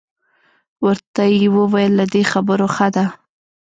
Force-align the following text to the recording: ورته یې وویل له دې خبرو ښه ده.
ورته 0.85 1.23
یې 1.35 1.47
وویل 1.57 1.91
له 1.99 2.05
دې 2.13 2.23
خبرو 2.31 2.67
ښه 2.75 2.87
ده. 2.95 3.05